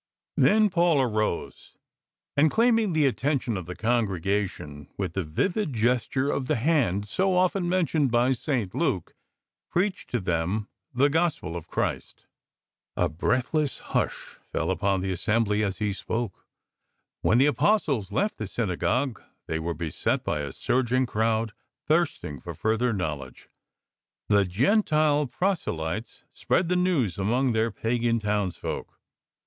Then 0.35 0.71
Paul 0.71 0.99
arose, 0.99 1.77
and 2.35 2.49
claiming 2.49 2.93
the 2.93 3.05
attention 3.05 3.55
of 3.55 3.67
the 3.67 3.75
congregation 3.75 4.87
vdth 4.97 5.13
the 5.13 5.23
vivid 5.23 5.73
gesture 5.73 6.31
of 6.31 6.47
the 6.47 6.55
hand 6.55 7.07
so 7.07 7.35
often 7.35 7.69
mentioned 7.69 8.09
by 8.09 8.31
St. 8.33 8.73
Luke, 8.73 9.13
preached 9.69 10.09
to 10.09 10.19
them 10.19 10.67
the 10.91 11.07
Gospel 11.11 11.55
of 11.55 11.67
Christ. 11.67 12.25
A 12.97 13.09
breathless 13.09 13.77
hush 13.77 14.37
fell 14.51 14.71
upon 14.71 15.01
the 15.01 15.11
assembly 15.11 15.61
as 15.63 15.77
he 15.77 15.93
spoke. 15.93 16.47
Wlien 17.23 17.37
the 17.37 17.45
Apostles 17.45 18.11
left 18.11 18.37
the 18.39 18.47
synagogue, 18.47 19.21
they 19.45 19.59
were 19.59 19.75
beset 19.75 20.23
by 20.23 20.39
a 20.39 20.51
surging 20.51 21.05
crowd, 21.05 21.53
thirsting 21.85 22.41
for 22.41 22.55
further 22.55 22.91
knowledge. 22.91 23.49
The 24.29 24.45
Gentile 24.45 25.27
proselytes 25.27 26.23
spread 26.33 26.69
the 26.69 26.75
news 26.75 27.17
anlong 27.17 27.53
their 27.53 27.69
pagan 27.69 28.17
townsfolk. 28.17 28.97